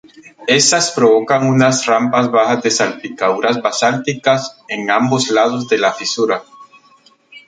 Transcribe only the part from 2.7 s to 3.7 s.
salpicaduras